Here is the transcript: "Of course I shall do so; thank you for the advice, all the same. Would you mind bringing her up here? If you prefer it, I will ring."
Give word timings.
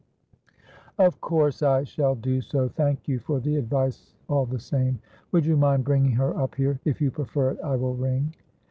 "Of 0.97 1.21
course 1.21 1.61
I 1.61 1.83
shall 1.83 2.15
do 2.15 2.41
so; 2.41 2.67
thank 2.67 3.07
you 3.07 3.19
for 3.19 3.39
the 3.39 3.55
advice, 3.57 4.15
all 4.29 4.47
the 4.47 4.57
same. 4.57 4.99
Would 5.31 5.45
you 5.45 5.55
mind 5.55 5.83
bringing 5.85 6.13
her 6.13 6.35
up 6.41 6.55
here? 6.55 6.79
If 6.85 7.01
you 7.01 7.11
prefer 7.11 7.51
it, 7.51 7.59
I 7.63 7.75
will 7.75 7.93
ring." 7.95 8.33